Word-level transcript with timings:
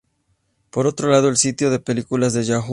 Por 0.71 0.87
otro 0.87 1.09
lado, 1.11 1.29
el 1.29 1.37
sitio 1.37 1.69
de 1.69 1.77
películas 1.77 2.33
de 2.33 2.43
Yahoo! 2.43 2.65